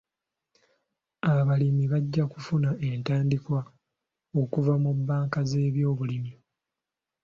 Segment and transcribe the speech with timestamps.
[1.31, 3.59] Abalimi bajja kufuna entandikwa
[4.41, 6.31] okuva mu bbanka z'ebyobulimi.